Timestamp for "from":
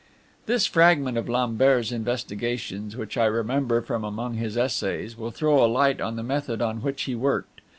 3.83-4.03